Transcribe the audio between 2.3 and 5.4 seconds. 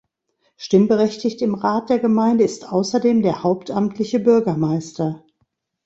ist außerdem der hauptamtliche Bürgermeister.